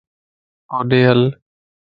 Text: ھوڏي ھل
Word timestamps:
ھوڏي 0.73 1.01
ھل 1.09 1.21